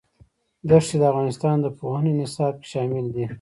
دښتې 0.69 0.95
د 1.01 1.03
افغانستان 1.11 1.55
د 1.61 1.67
پوهنې 1.79 2.11
نصاب 2.19 2.53
کې 2.61 2.67
شامل 2.73 3.05
دي. 3.15 3.25